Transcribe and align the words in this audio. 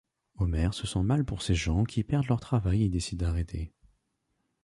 Homer 0.39 0.69
se 0.71 0.87
sent 0.87 1.03
mal 1.03 1.25
pour 1.25 1.43
ces 1.43 1.53
gens 1.53 1.83
qui 1.83 2.03
perdent 2.03 2.25
leur 2.25 2.39
travail 2.39 2.81
et 2.85 2.89
décide 2.89 3.19
d'arrêter. 3.19 3.71